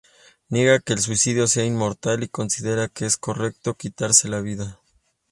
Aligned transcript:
Niega 0.49 0.79
que 0.79 0.93
el 0.93 0.99
suicidio 0.99 1.45
sea 1.45 1.63
inmoral 1.63 2.23
y 2.23 2.27
considera 2.27 2.87
que 2.87 3.05
es 3.05 3.17
correcto 3.17 3.75
quitarse 3.75 4.29
la 4.29 4.41
vida. 4.41 4.81